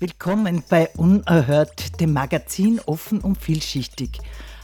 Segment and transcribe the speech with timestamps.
[0.00, 4.20] Willkommen bei Unerhört, dem Magazin offen und vielschichtig.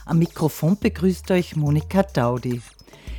[0.07, 2.63] Am Mikrofon begrüßt euch Monika Daudi.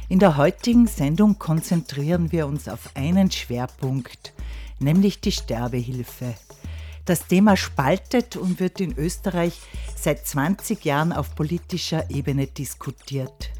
[0.07, 4.31] In der heutigen Sendung konzentrieren wir uns auf einen Schwerpunkt,
[4.79, 6.35] nämlich die Sterbehilfe.
[7.03, 9.59] Das Thema spaltet und wird in Österreich
[9.97, 13.51] seit 20 Jahren auf politischer Ebene diskutiert.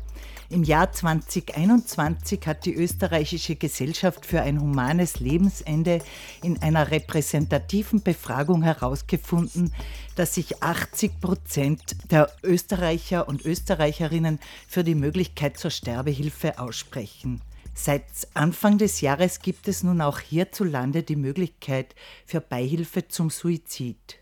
[0.49, 5.99] Im Jahr 2021 hat die österreichische Gesellschaft für ein humanes Lebensende
[6.43, 9.74] in einer repräsentativen Befragung herausgefunden,
[10.15, 17.41] dass sich 80 Prozent der Österreicher und Österreicherinnen für die Möglichkeit zur Sterbehilfe aussprechen.
[17.74, 24.20] Seit Anfang des Jahres gibt es nun auch hierzulande die Möglichkeit für Beihilfe zum Suizid.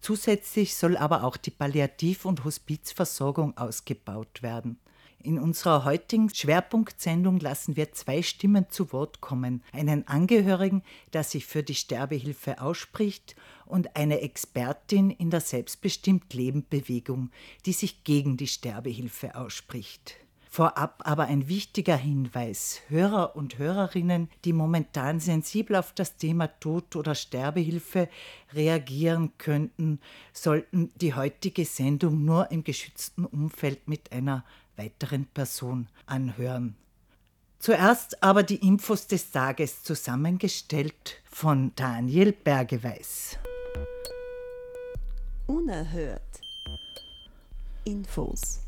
[0.00, 4.78] Zusätzlich soll aber auch die Palliativ- und Hospizversorgung ausgebaut werden.
[5.26, 9.60] In unserer heutigen Schwerpunktsendung lassen wir zwei Stimmen zu Wort kommen.
[9.72, 16.64] Einen Angehörigen, der sich für die Sterbehilfe ausspricht, und eine Expertin in der Selbstbestimmt Leben
[16.70, 17.32] Bewegung,
[17.64, 20.14] die sich gegen die Sterbehilfe ausspricht.
[20.48, 22.80] Vorab aber ein wichtiger Hinweis.
[22.88, 28.08] Hörer und Hörerinnen, die momentan sensibel auf das Thema Tod oder Sterbehilfe
[28.54, 29.98] reagieren könnten,
[30.32, 34.44] sollten die heutige Sendung nur im geschützten Umfeld mit einer
[34.76, 36.76] weiteren Person anhören.
[37.58, 43.38] Zuerst aber die Infos des Tages zusammengestellt von Daniel Bergeweiß.
[45.46, 46.22] Unerhört.
[47.84, 48.60] Infos.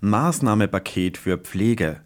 [0.00, 2.00] Maßnahmepaket für Pflege.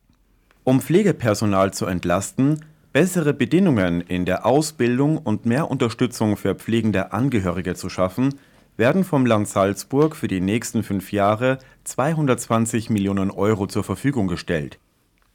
[0.65, 7.75] Um Pflegepersonal zu entlasten, bessere Bedingungen in der Ausbildung und mehr Unterstützung für pflegende Angehörige
[7.75, 8.35] zu schaffen,
[8.81, 14.81] werden vom Land Salzburg für die nächsten fünf Jahre 220 Millionen Euro zur Verfügung gestellt.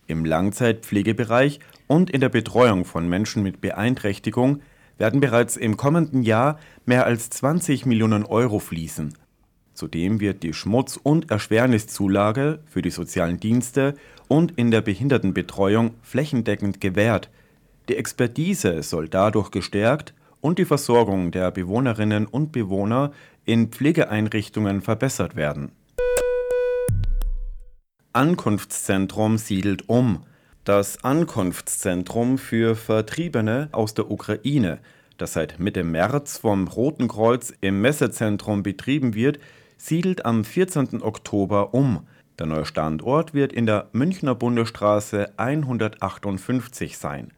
[0.08, 4.62] Im Langzeitpflegebereich und in der Betreuung von Menschen mit Beeinträchtigung
[4.98, 9.14] werden bereits im kommenden Jahr mehr als 20 Millionen Euro fließen
[9.76, 13.94] Zudem wird die Schmutz- und Erschwerniszulage für die sozialen Dienste
[14.30, 17.30] und in der Behindertenbetreuung flächendeckend gewährt.
[17.90, 23.12] Die Expertise soll dadurch gestärkt und die Versorgung der Bewohnerinnen und Bewohner
[23.46, 25.72] in Pflegeeinrichtungen verbessert werden.
[28.14, 30.24] Ankunftszentrum siedelt um.
[30.64, 34.80] Das Ankunftszentrum für Vertriebene aus der Ukraine,
[35.18, 39.40] das seit Mitte März vom Roten Kreuz im Messezentrum betrieben wird,
[39.78, 41.02] siedelt am 14.
[41.02, 42.08] Oktober um.
[42.40, 47.32] Der neue Standort wird in der Münchner Bundesstraße 158 sein.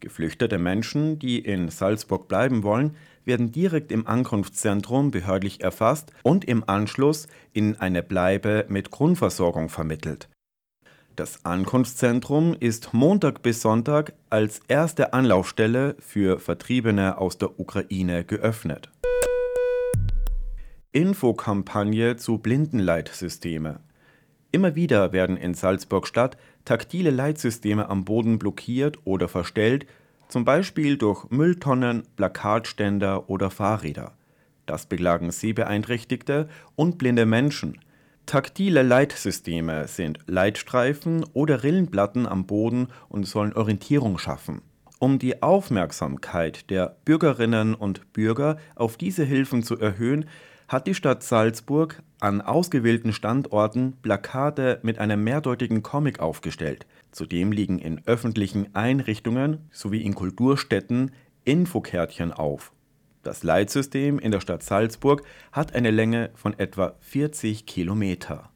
[0.00, 6.66] Geflüchtete Menschen, die in Salzburg bleiben wollen, werden direkt im Ankunftszentrum behördlich erfasst und im
[6.66, 10.28] Anschluss in eine Bleibe mit Grundversorgung vermittelt.
[11.16, 18.90] Das Ankunftszentrum ist Montag bis Sonntag als erste Anlaufstelle für Vertriebene aus der Ukraine geöffnet.
[20.92, 23.80] Infokampagne zu Blindenleitsysteme.
[24.52, 29.86] Immer wieder werden in Salzburg-Stadt taktile Leitsysteme am Boden blockiert oder verstellt,
[30.28, 34.12] zum Beispiel durch Mülltonnen, Plakatständer oder Fahrräder.
[34.66, 37.78] Das beklagen Sehbeeinträchtigte und blinde Menschen.
[38.26, 44.62] Taktile Leitsysteme sind Leitstreifen oder Rillenplatten am Boden und sollen Orientierung schaffen.
[44.98, 50.24] Um die Aufmerksamkeit der Bürgerinnen und Bürger auf diese Hilfen zu erhöhen,
[50.68, 56.86] hat die Stadt Salzburg an ausgewählten Standorten Plakate mit einem mehrdeutigen Comic aufgestellt.
[57.16, 61.12] Zudem liegen in öffentlichen Einrichtungen sowie in Kulturstätten
[61.44, 62.72] Infokärtchen auf.
[63.22, 68.50] Das Leitsystem in der Stadt Salzburg hat eine Länge von etwa 40 Kilometer.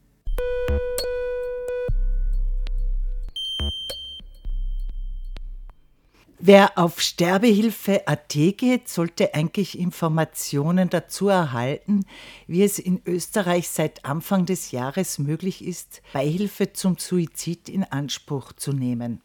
[6.42, 12.06] Wer auf Sterbehilfe.at geht, sollte eigentlich Informationen dazu erhalten,
[12.46, 18.54] wie es in Österreich seit Anfang des Jahres möglich ist, Beihilfe zum Suizid in Anspruch
[18.54, 19.20] zu nehmen.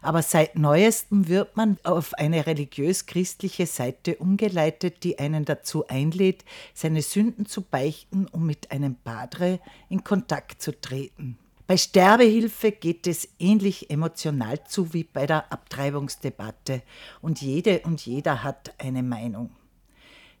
[0.00, 7.02] Aber seit neuestem wird man auf eine religiös-christliche Seite umgeleitet, die einen dazu einlädt, seine
[7.02, 9.58] Sünden zu beichten, um mit einem Padre
[9.88, 11.36] in Kontakt zu treten.
[11.66, 16.82] Bei Sterbehilfe geht es ähnlich emotional zu wie bei der Abtreibungsdebatte
[17.22, 19.50] und jede und jeder hat eine Meinung.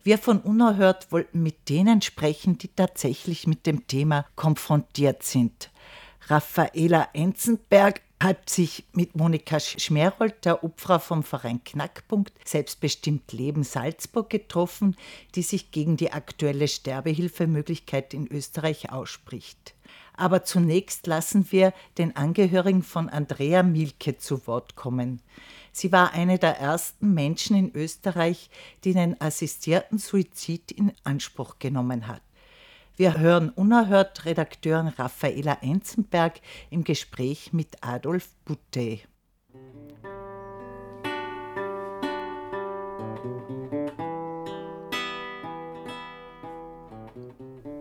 [0.02, 5.70] Wir von Unerhört wollten mit denen sprechen, die tatsächlich mit dem Thema konfrontiert sind.
[6.26, 14.28] Raffaela Enzenberg hat sich mit Monika Schmerold, der Opfer vom Verein Knackpunkt Selbstbestimmt Leben Salzburg,
[14.28, 14.94] getroffen,
[15.34, 19.73] die sich gegen die aktuelle Sterbehilfemöglichkeit in Österreich ausspricht.
[20.16, 25.20] Aber zunächst lassen wir den Angehörigen von Andrea Milke zu Wort kommen.
[25.72, 28.48] Sie war eine der ersten Menschen in Österreich,
[28.84, 32.22] die den assistierten Suizid in Anspruch genommen hat.
[32.96, 36.40] Wir hören unerhört Redakteurin Raffaela Enzenberg
[36.70, 39.00] im Gespräch mit Adolf Butte.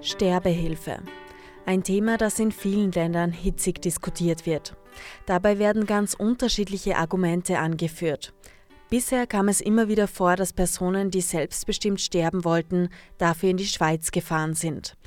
[0.02, 1.00] Sterbehilfe.
[1.66, 4.76] Ein Thema, das in vielen Ländern hitzig diskutiert wird.
[5.26, 8.34] Dabei werden ganz unterschiedliche Argumente angeführt.
[8.90, 13.66] Bisher kam es immer wieder vor, dass Personen, die selbstbestimmt sterben wollten, dafür in die
[13.66, 14.98] Schweiz gefahren sind.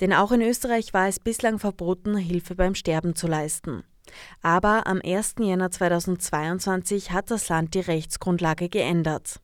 [0.00, 3.84] Denn auch in Österreich war es bislang verboten, Hilfe beim Sterben zu leisten.
[4.40, 5.34] Aber am 1.
[5.40, 9.40] Jänner 2022 hat das Land die Rechtsgrundlage geändert.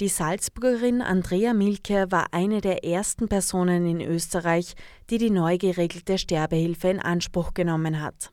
[0.00, 4.74] Die Salzburgerin Andrea Milke war eine der ersten Personen in Österreich,
[5.10, 8.32] die die neu geregelte Sterbehilfe in Anspruch genommen hat.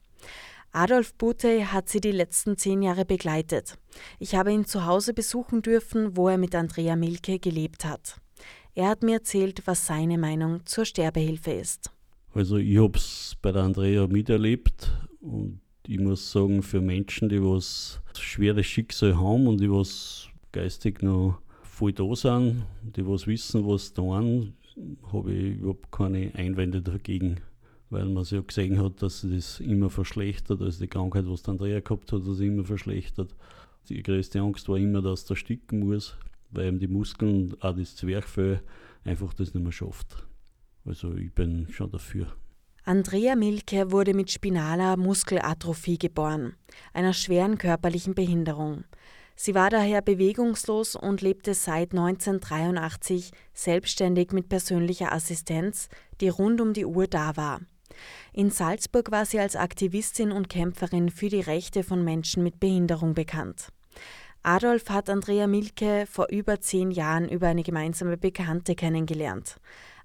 [0.71, 3.75] Adolf Bute hat sie die letzten zehn Jahre begleitet.
[4.19, 8.17] Ich habe ihn zu Hause besuchen dürfen, wo er mit Andrea Milke gelebt hat.
[8.73, 11.91] Er hat mir erzählt, was seine Meinung zur Sterbehilfe ist.
[12.33, 17.41] Also ich habe es bei der Andrea miterlebt und ich muss sagen, für Menschen, die
[17.41, 21.41] was schweres Schicksal haben und die was geistig noch
[21.80, 24.54] voll da sind, die was wissen, was tun,
[25.14, 27.40] habe ich überhaupt keine Einwände dagegen.
[27.90, 31.54] Weil man ja gesehen hat, dass sich das immer verschlechtert, also die Krankheit, was der
[31.54, 33.34] Andrea gehabt hat, das immer verschlechtert.
[33.88, 36.18] Die größte Angst war immer, dass der sticken muss,
[36.52, 38.62] weil eben die Muskeln, auch das Zwerchfell,
[39.06, 40.28] einfach das nicht mehr schafft.
[40.84, 42.28] Also ich bin schon dafür.
[42.84, 46.56] Andrea Milke wurde mit spinaler Muskelatrophie geboren,
[46.94, 48.84] einer schweren körperlichen Behinderung.
[49.41, 55.88] Sie war daher bewegungslos und lebte seit 1983 selbstständig mit persönlicher Assistenz,
[56.19, 57.62] die rund um die Uhr da war.
[58.33, 63.13] In Salzburg war sie als Aktivistin und Kämpferin für die Rechte von Menschen mit Behinderung
[63.13, 63.69] bekannt.
[64.44, 69.56] Adolf hat Andrea Milke vor über zehn Jahren über eine gemeinsame Bekannte kennengelernt.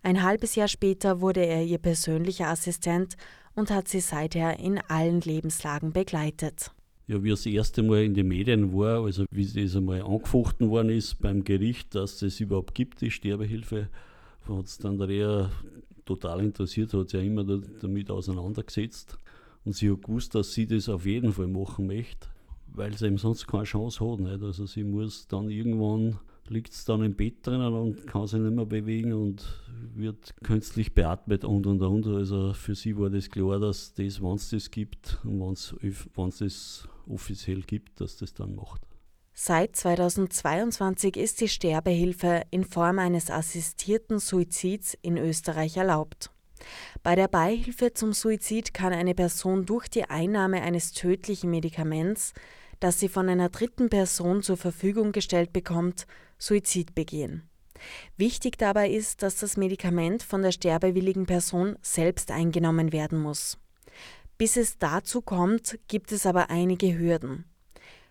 [0.04, 3.16] Ein halbes Jahr später wurde er ihr persönlicher Assistent
[3.56, 6.70] und hat sie seither in allen Lebenslagen begleitet
[7.06, 10.90] ja, wie das erste Mal in den Medien war, also wie das einmal angefochten worden
[10.90, 13.88] ist beim Gericht, dass es überhaupt gibt, die Sterbehilfe,
[14.48, 15.50] hat es dann eher
[16.04, 19.18] total interessiert, hat sich ja immer damit auseinandergesetzt.
[19.64, 22.28] Und sie hat gewusst, dass sie das auf jeden Fall machen möchte,
[22.68, 24.20] weil sie eben sonst keine Chance hat.
[24.20, 24.42] Nicht?
[24.42, 26.18] Also sie muss dann irgendwann,
[26.48, 29.44] liegt es dann im Bett drinnen und kann sich nicht mehr bewegen und
[29.94, 32.06] wird künstlich beatmet und und und.
[32.06, 36.38] Also für sie war das klar, dass das, wenn es das gibt und wenn es
[36.38, 38.82] das offiziell gibt, dass das dann macht.
[39.36, 46.30] Seit 2022 ist die Sterbehilfe in Form eines assistierten Suizids in Österreich erlaubt.
[47.02, 52.32] Bei der Beihilfe zum Suizid kann eine Person durch die Einnahme eines tödlichen Medikaments,
[52.80, 56.06] das sie von einer dritten Person zur Verfügung gestellt bekommt,
[56.38, 57.48] Suizid begehen.
[58.16, 63.58] Wichtig dabei ist, dass das Medikament von der sterbewilligen Person selbst eingenommen werden muss.
[64.38, 67.44] Bis es dazu kommt, gibt es aber einige Hürden.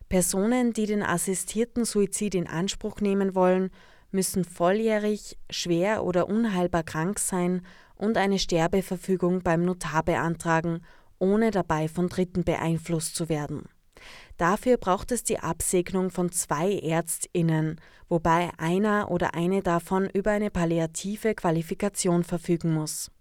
[0.09, 3.71] Personen, die den assistierten Suizid in Anspruch nehmen wollen,
[4.11, 7.65] müssen volljährig, schwer oder unheilbar krank sein
[7.95, 10.81] und eine Sterbeverfügung beim Notar beantragen,
[11.19, 13.63] ohne dabei von Dritten beeinflusst zu werden.
[14.37, 20.49] Dafür braucht es die Absegnung von zwei Ärztinnen, wobei einer oder eine davon über eine
[20.49, 23.11] palliative Qualifikation verfügen muss.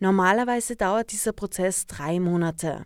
[0.00, 2.84] Normalerweise dauert dieser Prozess drei Monate.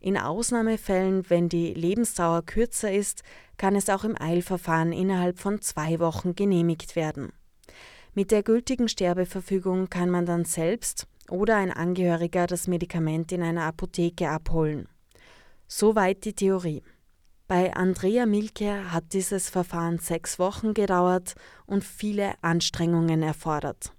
[0.00, 3.22] In Ausnahmefällen, wenn die Lebensdauer kürzer ist,
[3.56, 7.32] kann es auch im Eilverfahren innerhalb von zwei Wochen genehmigt werden.
[8.14, 13.64] Mit der gültigen Sterbeverfügung kann man dann selbst oder ein Angehöriger das Medikament in einer
[13.64, 14.86] Apotheke abholen.
[15.66, 16.82] Soweit die Theorie.
[17.54, 21.34] Bei Andrea Milke hat dieses Verfahren sechs Wochen gedauert
[21.66, 23.92] und viele Anstrengungen erfordert.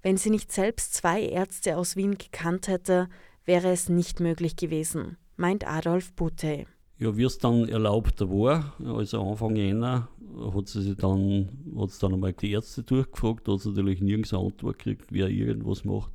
[0.00, 3.10] Wenn sie nicht selbst zwei Ärzte aus Wien gekannt hätte,
[3.44, 6.64] wäre es nicht möglich gewesen, meint Adolf Bute.
[6.96, 10.08] Ja, wie es dann erlaubt war, also Anfang Jänner,
[10.54, 14.44] hat sie sich dann, hat dann einmal die Ärzte durchgefragt, hat sie natürlich nirgends eine
[14.44, 16.12] Antwort gekriegt, wer irgendwas macht.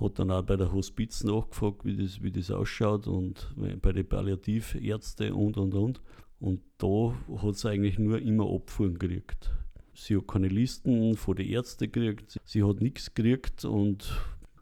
[0.00, 4.08] Hat dann auch bei der Hospiz nachgefragt, wie das, wie das ausschaut und bei den
[4.08, 6.00] Palliativärzten und und und.
[6.40, 9.50] Und da hat sie eigentlich nur immer Abfuhren gekriegt.
[9.94, 14.10] Sie hat keine Listen von den Ärzten gekriegt, sie hat nichts gekriegt und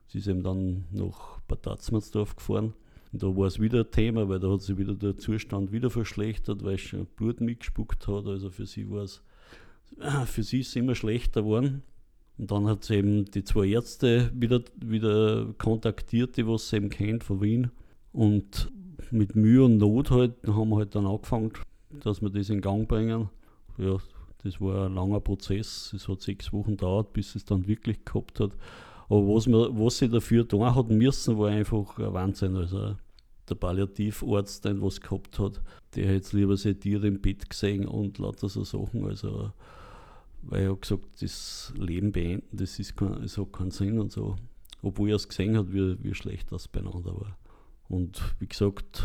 [0.08, 2.74] sie ist eben dann nach Bad Tatzmannsdorf gefahren.
[3.12, 5.90] Und da war es wieder ein Thema, weil da hat sich wieder der Zustand wieder
[5.90, 8.26] verschlechtert, weil sie Blut mitgespuckt hat.
[8.26, 9.22] Also für sie war es,
[10.26, 11.82] für sie ist es immer schlechter geworden.
[12.38, 16.88] Und dann hat sie eben die zwei Ärzte wieder, wieder kontaktiert, die was sie eben
[16.88, 17.70] kennt von Wien.
[18.12, 18.70] Und
[19.10, 21.52] mit Mühe und Not halt, haben wir halt dann angefangen,
[21.90, 23.28] dass wir das in Gang bringen.
[23.76, 23.96] Ja,
[24.44, 25.92] das war ein langer Prozess.
[25.92, 28.52] Es hat sechs Wochen gedauert, bis es dann wirklich gehabt hat.
[29.08, 32.56] Aber was, wir, was sie dafür tun hat müssen, war einfach ein Wahnsinn.
[32.56, 32.96] Also
[33.48, 35.60] der Palliativarzt, den was gehabt hat,
[35.94, 39.06] der hat jetzt lieber sediert im Bett gesehen und lauter so Sachen.
[39.06, 39.52] Also
[40.42, 44.12] weil er hat gesagt, das Leben beenden, das, ist kein, das hat keinen Sinn und
[44.12, 44.36] so.
[44.82, 47.36] Obwohl er es gesehen hat, wie, wie schlecht das beieinander war.
[47.88, 49.02] Und wie gesagt,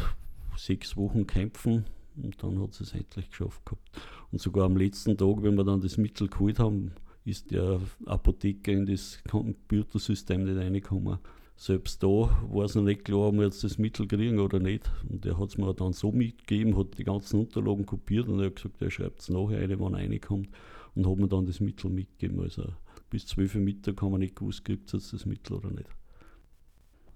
[0.58, 1.86] sechs Wochen kämpfen
[2.22, 3.90] und dann hat sie es endlich geschafft gehabt.
[4.32, 6.92] Und sogar am letzten Tag, wenn wir dann das Mittel geholt haben,
[7.26, 11.18] ist der Apotheker in das Computersystem nicht reingekommen.
[11.56, 14.92] Selbst da war es noch nicht klar, ob wir jetzt das Mittel kriegen oder nicht.
[15.10, 18.48] Und der hat es mir dann so mitgegeben, hat die ganzen Unterlagen kopiert und er
[18.48, 20.50] hat gesagt, er schreibt es nachher rein, er reinkommt
[20.96, 22.42] und hat mir dann das Mittel mitgegeben.
[22.42, 22.74] Also
[23.10, 25.90] bis 12 Uhr Mittag haben wir nicht gewusst, gibt es das Mittel oder nicht.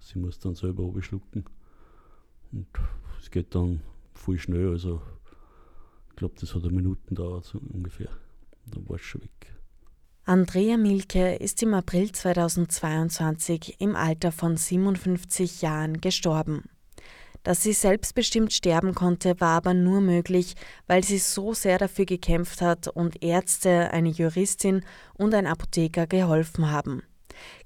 [0.00, 1.44] Sie muss dann selber abschlucken.
[2.52, 2.66] Und
[3.20, 3.80] es geht dann
[4.14, 4.70] voll schnell.
[4.70, 5.02] Also
[6.10, 8.10] ich glaube, das hat eine Minute gedauert, so ungefähr.
[8.66, 9.54] Dann war es schon weg.
[10.24, 16.64] Andrea Milke ist im April 2022 im Alter von 57 Jahren gestorben.
[17.42, 20.54] Dass sie selbstbestimmt sterben konnte, war aber nur möglich,
[20.86, 26.70] weil sie so sehr dafür gekämpft hat und Ärzte, eine Juristin und ein Apotheker geholfen
[26.70, 27.02] haben.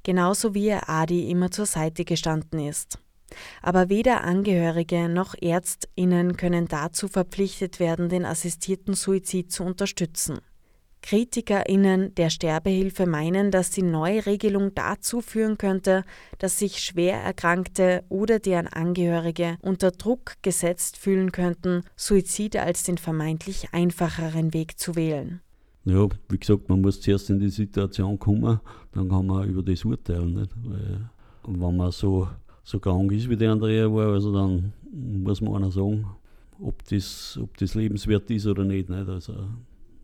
[0.03, 2.99] Genauso wie ihr Adi immer zur Seite gestanden ist.
[3.63, 10.41] Aber weder Angehörige noch Ärztinnen können dazu verpflichtet werden, den assistierten Suizid zu unterstützen.
[11.03, 16.05] KritikerInnen der Sterbehilfe meinen, dass die neue Regelung dazu führen könnte,
[16.39, 22.99] dass sich schwer Erkrankte oder deren Angehörige unter Druck gesetzt fühlen könnten, Suizid als den
[22.99, 25.41] vermeintlich einfacheren Weg zu wählen.
[25.85, 28.61] Ja, wie gesagt, man muss zuerst in die Situation kommen,
[28.93, 30.35] dann kann man über das urteilen.
[30.35, 30.53] Nicht?
[30.63, 31.11] Weil,
[31.47, 32.29] wenn man so,
[32.63, 36.07] so krank ist, wie der Andrea war, also dann muss man einer sagen,
[36.61, 38.89] ob das, ob das lebenswert ist oder nicht.
[38.89, 39.09] nicht?
[39.09, 39.35] Also,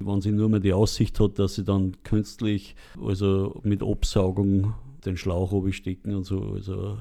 [0.00, 4.74] wenn sie nur mehr die Aussicht hat, dass sie dann künstlich, also mit Absaugung,
[5.04, 6.40] den Schlauch stecken und so.
[6.54, 6.98] Also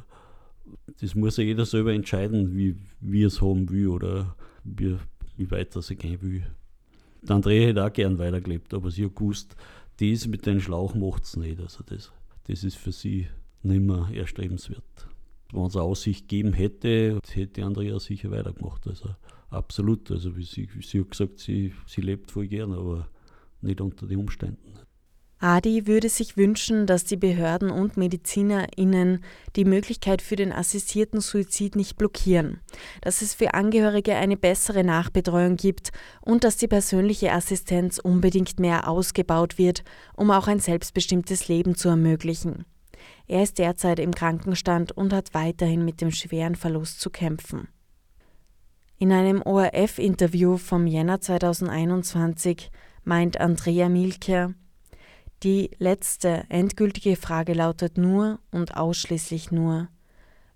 [0.99, 4.95] das muss ja jeder selber entscheiden, wie, wie er es haben will oder wie,
[5.35, 6.43] wie weit er sich gehen will.
[7.21, 9.55] Der Andrea hätte auch gern weitergelebt, aber sie hat gewusst,
[9.99, 11.59] das mit dem Schlauch macht es nicht.
[11.59, 12.11] Also das,
[12.47, 13.27] das ist für sie
[13.63, 15.07] nicht mehr erstrebenswert.
[15.51, 18.87] Wenn es eine Aussicht gegeben hätte, hätte Andrea sicher weitergemacht.
[18.87, 19.09] Also
[19.49, 20.11] absolut.
[20.11, 23.07] Also wie sie, sie hat gesagt, sie, sie lebt voll gern, aber
[23.61, 24.79] nicht unter den Umständen.
[25.39, 29.23] Adi würde sich wünschen, dass die Behörden und MedizinerInnen
[29.55, 32.59] die Möglichkeit für den assistierten Suizid nicht blockieren,
[33.01, 38.87] dass es für Angehörige eine bessere Nachbetreuung gibt und dass die persönliche Assistenz unbedingt mehr
[38.87, 39.83] ausgebaut wird,
[40.15, 42.65] um auch ein selbstbestimmtes Leben zu ermöglichen.
[43.27, 47.67] Er ist derzeit im Krankenstand und hat weiterhin mit dem schweren Verlust zu kämpfen.
[48.99, 52.71] In einem ORF-Interview vom Jänner 2021
[53.03, 54.55] meint Andrea Milke,
[55.43, 59.89] die letzte endgültige Frage lautet nur und ausschließlich nur,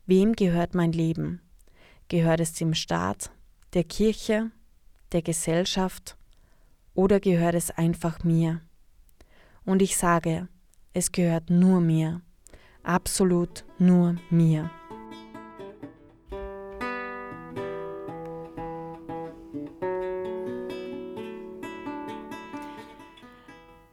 [0.07, 1.39] wem gehört mein Leben?
[2.07, 3.29] Gehört es dem Staat,
[3.74, 4.50] der Kirche,
[5.12, 6.17] der Gesellschaft
[6.95, 8.62] oder gehört es einfach mir?
[9.65, 10.48] Und ich sage,
[10.93, 12.21] es gehört nur mir,
[12.81, 14.71] absolut nur mir.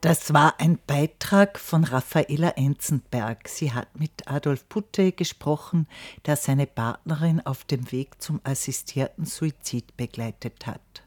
[0.08, 3.46] Das war ein Beitrag von Raffaela Enzenberg.
[3.46, 5.86] Sie hat mit Adolf Putte gesprochen,
[6.24, 11.02] der seine Partnerin auf dem Weg zum assistierten Suizid begleitet hat.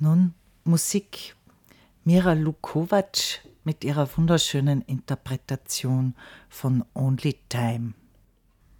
[0.00, 1.36] Nun Musik.
[2.02, 6.16] Mira Lukovac mit ihrer wunderschönen Interpretation
[6.48, 7.94] von Only Time.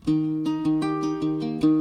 [0.04, 1.73] Who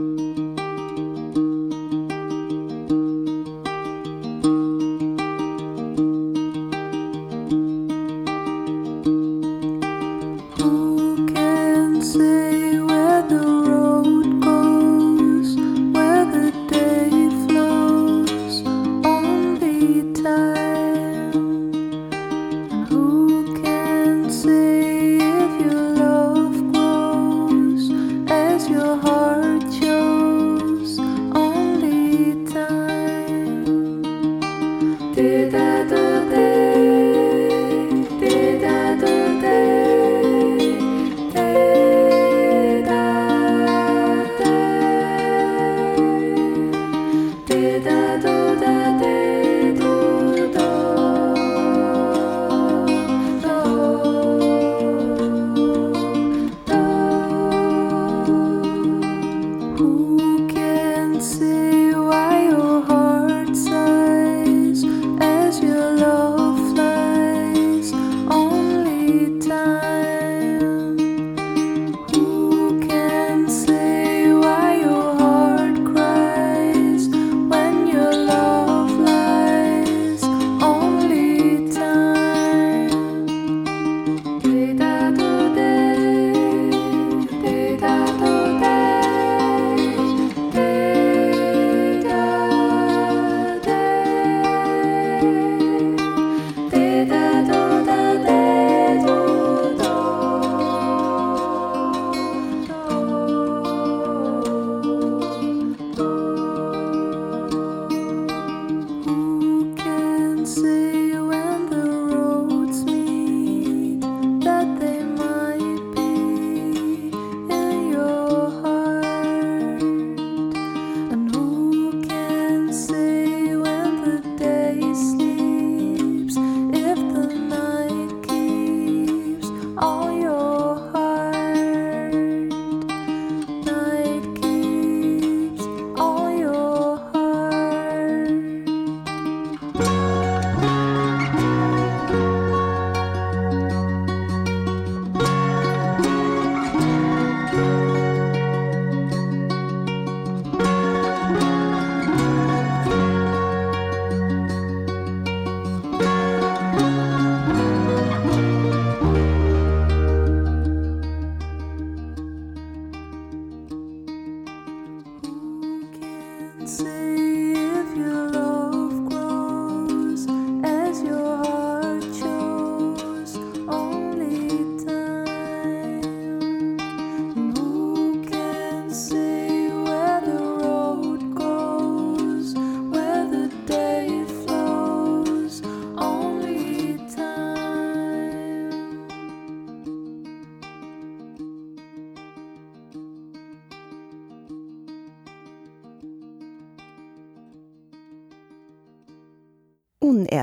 [48.22, 48.53] shadow.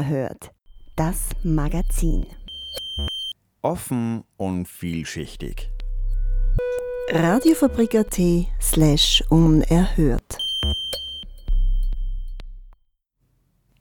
[0.00, 0.50] Unerhört.
[0.96, 2.24] Das Magazin.
[3.60, 5.68] Offen und vielschichtig.
[7.10, 8.18] Radiofabrik.at
[8.62, 10.38] slash unerhört.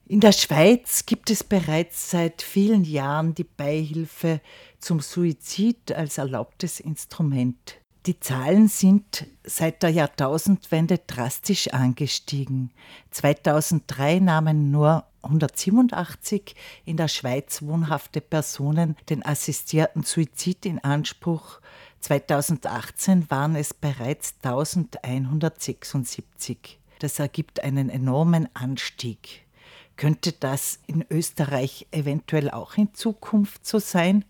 [0.04, 4.42] In der Schweiz gibt es bereits seit vielen Jahren die Beihilfe
[4.78, 7.80] zum Suizid als erlaubtes Instrument.
[8.10, 12.72] Die Zahlen sind seit der Jahrtausendwende drastisch angestiegen.
[13.12, 21.60] 2003 nahmen nur 187 in der Schweiz wohnhafte Personen den assistierten Suizid in Anspruch.
[22.00, 26.80] 2018 waren es bereits 1176.
[26.98, 29.46] Das ergibt einen enormen Anstieg.
[29.94, 34.24] Könnte das in Österreich eventuell auch in Zukunft so sein?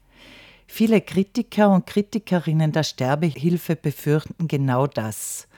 [0.73, 5.49] Viele Kritiker und Kritikerinnen der Sterbehilfe befürchten genau das.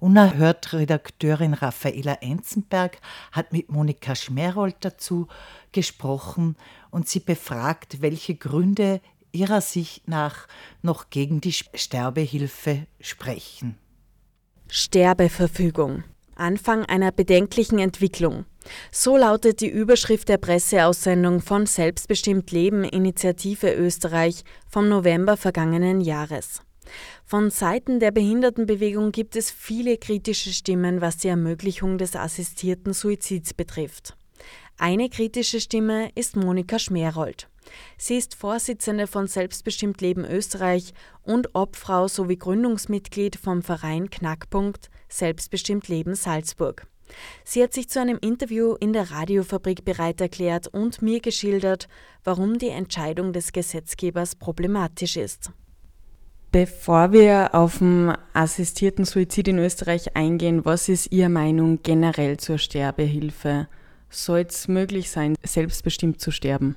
[0.00, 2.98] Unerhört Redakteurin Raffaela Enzenberg
[3.30, 5.28] hat mit Monika Schmerold dazu
[5.70, 6.56] gesprochen
[6.90, 9.00] und sie befragt, welche Gründe
[9.30, 10.48] ihrer Sicht nach
[10.82, 13.78] noch gegen die Sterbehilfe sprechen.
[14.68, 16.02] Sterbeverfügung.
[16.36, 18.44] Anfang einer bedenklichen Entwicklung.
[18.90, 26.62] So lautet die Überschrift der Presseaussendung von Selbstbestimmt Leben Initiative Österreich vom November vergangenen Jahres.
[27.24, 33.54] Von Seiten der Behindertenbewegung gibt es viele kritische Stimmen, was die Ermöglichung des assistierten Suizids
[33.54, 34.16] betrifft.
[34.78, 37.48] Eine kritische Stimme ist Monika Schmerold.
[37.96, 45.88] Sie ist Vorsitzende von Selbstbestimmt Leben Österreich und Obfrau sowie Gründungsmitglied vom Verein Knackpunkt Selbstbestimmt
[45.88, 46.86] Leben Salzburg.
[47.44, 51.88] Sie hat sich zu einem Interview in der Radiofabrik bereit erklärt und mir geschildert,
[52.24, 55.52] warum die Entscheidung des Gesetzgebers problematisch ist.
[56.52, 62.58] Bevor wir auf den assistierten Suizid in Österreich eingehen, was ist Ihre Meinung generell zur
[62.58, 63.68] Sterbehilfe?
[64.08, 66.76] Soll es möglich sein, selbstbestimmt zu sterben?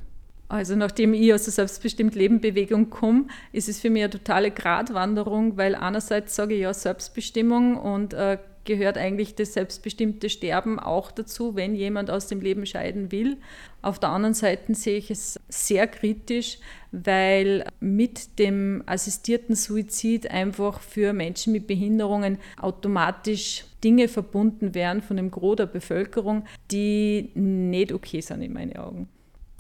[0.50, 4.50] Also nachdem ich aus der selbstbestimmt Leben Bewegung komme, ist es für mich eine totale
[4.50, 11.12] Gratwanderung, weil einerseits sage ich ja Selbstbestimmung und äh, gehört eigentlich das selbstbestimmte Sterben auch
[11.12, 13.38] dazu, wenn jemand aus dem Leben scheiden will.
[13.84, 16.58] Auf der anderen Seite sehe ich es sehr kritisch,
[16.92, 25.18] weil mit dem assistierten Suizid einfach für Menschen mit Behinderungen automatisch Dinge verbunden werden von
[25.18, 29.08] dem Gros der Bevölkerung, die nicht okay sind in meinen Augen.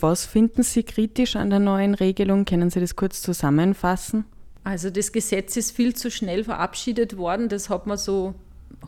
[0.01, 2.45] Was finden Sie kritisch an der neuen Regelung?
[2.45, 4.25] Können Sie das kurz zusammenfassen?
[4.63, 7.49] Also das Gesetz ist viel zu schnell verabschiedet worden.
[7.49, 8.33] Das hat man so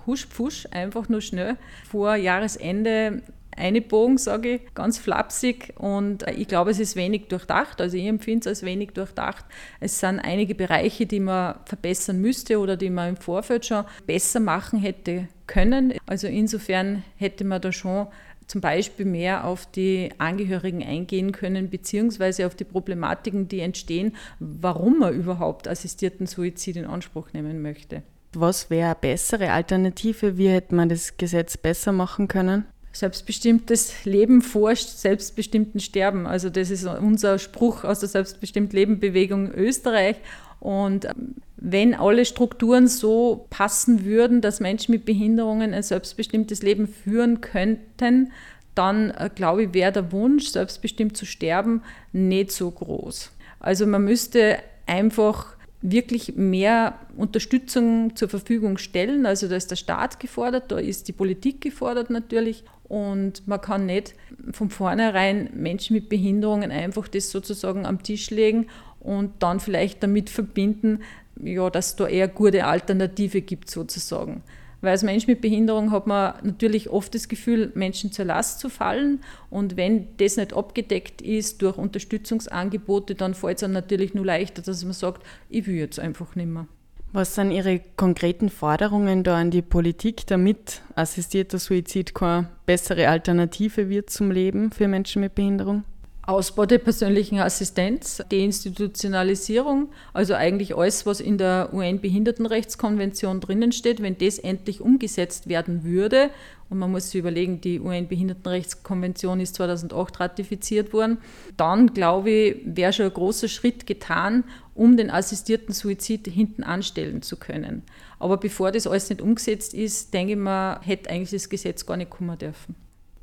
[0.05, 1.57] husch pfusch, einfach nur schnell
[1.89, 3.23] vor Jahresende
[3.55, 5.73] einbogen, sage ich, ganz flapsig.
[5.77, 7.81] Und ich glaube, es ist wenig durchdacht.
[7.81, 9.45] Also ich empfinde es als wenig durchdacht.
[9.79, 14.39] Es sind einige Bereiche, die man verbessern müsste oder die man im Vorfeld schon besser
[14.39, 15.93] machen hätte können.
[16.05, 18.07] Also insofern hätte man da schon
[18.51, 24.99] zum Beispiel mehr auf die Angehörigen eingehen können, beziehungsweise auf die Problematiken, die entstehen, warum
[24.99, 28.03] man überhaupt assistierten Suizid in Anspruch nehmen möchte.
[28.33, 30.37] Was wäre eine bessere Alternative?
[30.37, 32.65] Wie hätte man das Gesetz besser machen können?
[32.91, 36.27] Selbstbestimmtes Leben forscht selbstbestimmten Sterben.
[36.27, 40.17] Also das ist unser Spruch aus der Selbstbestimmt Leben Bewegung Österreich.
[40.59, 46.87] Und ähm, wenn alle Strukturen so passen würden, dass Menschen mit Behinderungen ein selbstbestimmtes Leben
[46.87, 48.31] führen könnten,
[48.73, 53.31] dann äh, glaube ich, wäre der Wunsch, selbstbestimmt zu sterben, nicht so groß.
[53.59, 59.27] Also man müsste einfach wirklich mehr Unterstützung zur Verfügung stellen.
[59.27, 62.63] Also da ist der Staat gefordert, da ist die Politik gefordert natürlich.
[62.83, 64.15] Und man kann nicht
[64.51, 68.67] von vornherein Menschen mit Behinderungen einfach das sozusagen am Tisch legen
[68.99, 70.99] und dann vielleicht damit verbinden,
[71.39, 74.43] ja, dass es da eher gute Alternative gibt sozusagen.
[74.81, 78.67] Weil als Mensch mit Behinderung hat man natürlich oft das Gefühl, Menschen zur Last zu
[78.67, 79.21] fallen.
[79.51, 84.63] Und wenn das nicht abgedeckt ist durch Unterstützungsangebote, dann fällt es dann natürlich nur leichter,
[84.63, 86.67] dass man sagt, ich will jetzt einfach nicht mehr.
[87.13, 93.89] Was sind Ihre konkreten Forderungen da an die Politik, damit assistierter Suizid keine bessere Alternative
[93.89, 95.83] wird zum Leben für Menschen mit Behinderung?
[96.23, 104.17] Ausbau der persönlichen Assistenz, Deinstitutionalisierung, also eigentlich alles, was in der UN-Behindertenrechtskonvention drinnen steht, wenn
[104.17, 106.29] das endlich umgesetzt werden würde,
[106.69, 111.17] und man muss sich überlegen, die UN-Behindertenrechtskonvention ist 2008 ratifiziert worden,
[111.57, 117.23] dann glaube ich, wäre schon ein großer Schritt getan, um den assistierten Suizid hinten anstellen
[117.23, 117.83] zu können.
[118.19, 121.97] Aber bevor das alles nicht umgesetzt ist, denke ich mal, hätte eigentlich das Gesetz gar
[121.97, 122.75] nicht kommen dürfen.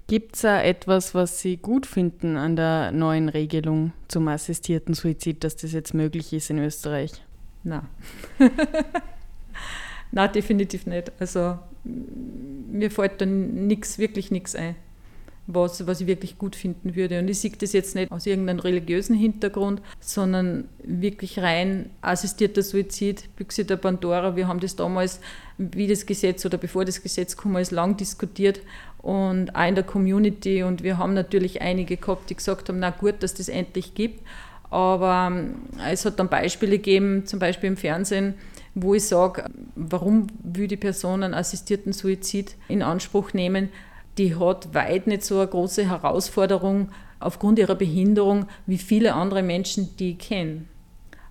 [0.09, 5.45] Gibt es da etwas, was Sie gut finden an der neuen Regelung zum assistierten Suizid,
[5.45, 7.13] dass das jetzt möglich ist in Österreich?
[7.63, 7.87] Nein.
[10.11, 11.13] Nein, definitiv nicht.
[11.21, 14.77] Also mir fällt da nichts, wirklich nichts ein.
[15.49, 17.19] Was, was ich wirklich gut finden würde.
[17.19, 23.35] Und ich sehe das jetzt nicht aus irgendeinem religiösen Hintergrund, sondern wirklich rein assistierter Suizid,
[23.35, 24.37] Büchse der Pandora.
[24.37, 25.21] Wir haben das damals,
[25.57, 28.61] wie das Gesetz oder bevor das Gesetz kam, ist lang diskutiert
[28.99, 30.63] und auch in der Community.
[30.63, 34.23] Und wir haben natürlich einige gehabt, die gesagt haben, na gut, dass das endlich gibt.
[34.69, 35.55] Aber ähm,
[35.91, 38.35] es hat dann Beispiele gegeben, zum Beispiel im Fernsehen,
[38.75, 39.45] wo ich sage,
[39.77, 43.71] warum will die Person einen assistierten Suizid in Anspruch nehmen?
[44.19, 49.97] Die hat weit nicht so eine große Herausforderung aufgrund ihrer Behinderung wie viele andere Menschen,
[49.97, 50.65] die ich kenne.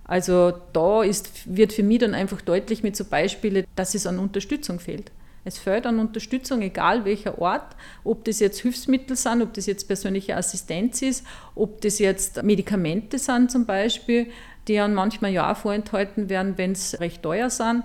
[0.04, 4.18] Also da ist, wird für mich dann einfach deutlich mit so Beispielen, dass es an
[4.18, 5.12] Unterstützung fehlt.
[5.44, 9.86] Es fehlt an Unterstützung, egal welcher Ort, ob das jetzt Hilfsmittel sind, ob das jetzt
[9.86, 11.24] persönliche Assistenz ist,
[11.54, 14.28] ob das jetzt Medikamente sind zum Beispiel
[14.68, 17.84] die dann manchmal ja auch vorenthalten werden, wenn es recht teuer sind.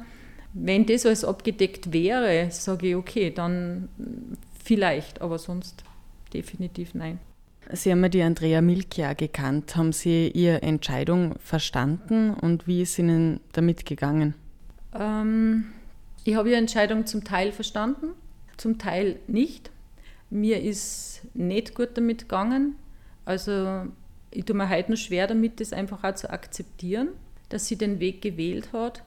[0.54, 3.90] Wenn das alles abgedeckt wäre, sage ich, okay, dann
[4.64, 5.84] vielleicht, aber sonst
[6.34, 7.20] definitiv nein.
[7.72, 9.76] Sie haben ja die Andrea Milk ja gekannt.
[9.76, 14.34] Haben Sie Ihre Entscheidung verstanden und wie ist Ihnen damit gegangen?
[14.94, 15.66] Ähm,
[16.26, 18.08] ich habe Ihre Entscheidung zum Teil verstanden,
[18.58, 19.72] zum Teil nicht.
[20.30, 22.76] Mir ist nicht gut damit gegangen.
[23.24, 23.86] Also
[24.32, 27.10] ich tue mir heute noch schwer damit, das einfach auch zu akzeptieren,
[27.50, 29.04] dass sie den Weg gewählt hat.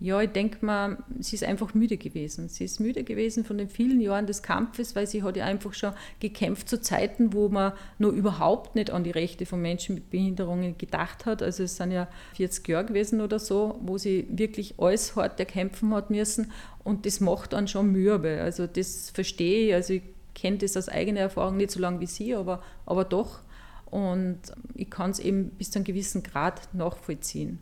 [0.00, 2.48] Ja, ich denke mal, sie ist einfach müde gewesen.
[2.48, 5.72] Sie ist müde gewesen von den vielen Jahren des Kampfes, weil sie hat ja einfach
[5.72, 10.10] schon gekämpft zu Zeiten, wo man noch überhaupt nicht an die Rechte von Menschen mit
[10.10, 11.42] Behinderungen gedacht hat.
[11.42, 15.94] Also es sind ja 40 Jahre gewesen oder so, wo sie wirklich alles hart erkämpfen
[15.94, 16.50] hat müssen
[16.82, 18.40] und das macht dann schon mürbe.
[18.42, 20.02] Also das verstehe ich, also ich
[20.34, 23.40] kenne das aus eigener Erfahrung nicht so lange wie sie, aber, aber doch.
[23.86, 24.40] Und
[24.74, 27.60] ich kann es eben bis zu einem gewissen Grad nachvollziehen.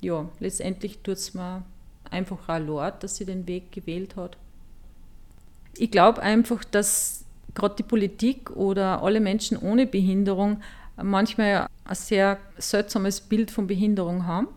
[0.00, 1.62] Ja, letztendlich tut es mir
[2.10, 4.36] einfach auch leid, dass sie den Weg gewählt hat.
[5.76, 10.60] Ich glaube einfach, dass gerade die Politik oder alle Menschen ohne Behinderung
[11.02, 14.48] manchmal ein sehr seltsames Bild von Behinderung haben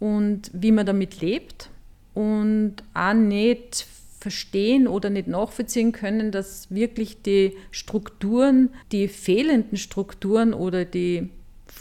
[0.00, 1.70] und wie man damit lebt
[2.14, 3.86] und auch nicht
[4.20, 11.30] verstehen oder nicht nachvollziehen können, dass wirklich die Strukturen, die fehlenden Strukturen oder die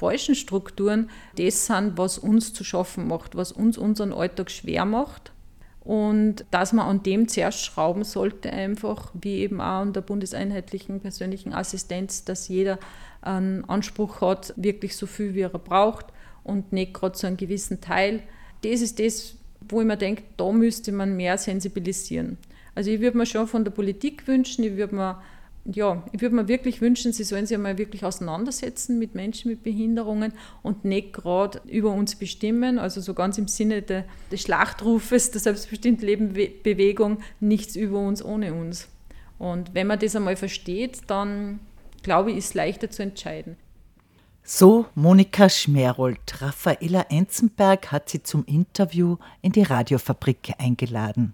[0.02, 5.32] falschen Strukturen das sind, was uns zu schaffen macht, was uns unseren Alltag schwer macht.
[5.84, 11.00] Und dass man an dem zuerst schrauben sollte, einfach wie eben auch an der bundeseinheitlichen
[11.00, 12.78] persönlichen Assistenz, dass jeder
[13.22, 16.08] einen Anspruch hat, wirklich so viel wie er braucht
[16.44, 18.22] und nicht gerade so einen gewissen Teil.
[18.64, 19.36] Das ist das,
[19.70, 22.38] wo ich mir denke, da müsste man mehr sensibilisieren.
[22.76, 25.22] Also ich würde mir schon von der Politik wünschen, ich würde mir,
[25.66, 29.64] ja, ich würde mir wirklich wünschen, sie sollen sich einmal wirklich auseinandersetzen mit Menschen mit
[29.64, 35.32] Behinderungen und nicht gerade über uns bestimmen, also so ganz im Sinne de, des Schlachtrufes
[35.32, 38.88] der selbstbestimmten Lebenbewegung, nichts über uns ohne uns.
[39.38, 41.60] Und wenn man das einmal versteht, dann
[42.04, 43.58] glaube ich, ist es leichter zu entscheiden.
[44.44, 46.42] So Monika Schmerold.
[46.42, 51.34] Raffaella Enzenberg hat sie zum Interview in die Radiofabrik eingeladen.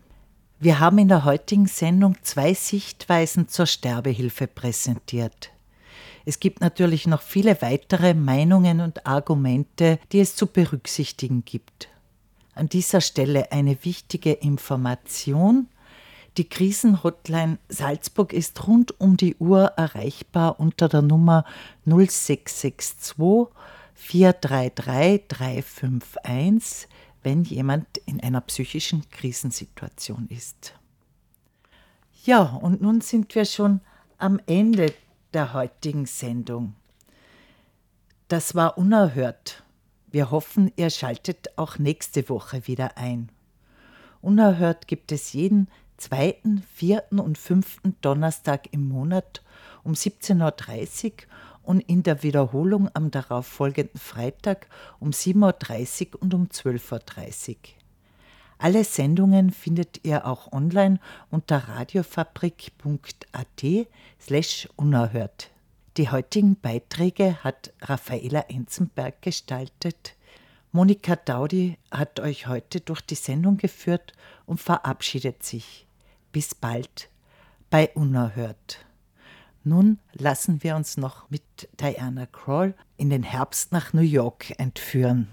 [0.59, 5.51] Wir haben in der heutigen Sendung zwei Sichtweisen zur Sterbehilfe präsentiert.
[6.25, 11.89] Es gibt natürlich noch viele weitere Meinungen und Argumente, die es zu berücksichtigen gibt.
[12.55, 15.67] An dieser Stelle eine wichtige Information.
[16.37, 21.45] Die Krisenhotline Salzburg ist rund um die Uhr erreichbar unter der Nummer
[21.85, 23.15] 0662
[23.93, 26.89] 433 351,
[27.27, 30.73] wenn jemand in einer psychischen Krisensituation ist.
[32.23, 33.81] Ja, und nun sind wir schon
[34.17, 34.93] am Ende
[35.33, 36.73] der heutigen Sendung.
[38.29, 39.61] Das war unerhört.
[40.09, 43.29] Wir hoffen, ihr schaltet auch nächste Woche wieder ein.
[44.21, 49.43] Unerhört gibt es jeden zweiten, vierten und fünften Donnerstag im Monat
[49.83, 51.17] um 17.30 Uhr
[51.67, 57.55] und in der Wiederholung am darauffolgenden Freitag um 7.30 Uhr und um 12.30 Uhr.
[58.57, 60.99] Alle Sendungen findet ihr auch online
[61.29, 63.65] unter radiofabrik.at
[64.19, 65.51] slash unerhört.
[65.97, 70.15] Die heutigen Beiträge hat Raffaela Enzenberg gestaltet.
[70.71, 74.13] Monika Daudi hat euch heute durch die Sendung geführt
[74.45, 75.85] und verabschiedet sich.
[76.31, 77.09] Bis bald
[77.69, 78.86] bei Unerhört.
[79.63, 81.43] Nun lassen wir uns noch mit
[81.79, 85.27] Diana Kroll in den Herbst nach New York entführen.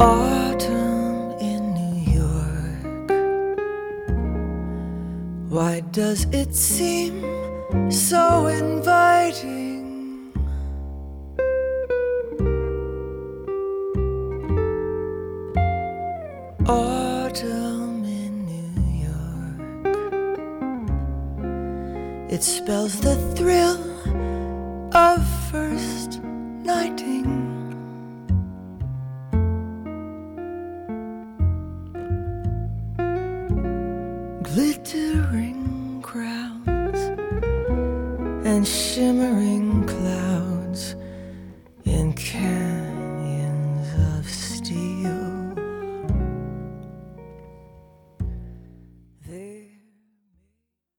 [0.00, 3.10] Autumn in New York.
[5.50, 7.24] Why does it seem
[7.90, 10.32] so inviting?
[16.64, 18.70] Autumn in New
[19.02, 19.58] York.
[22.30, 23.16] It spells the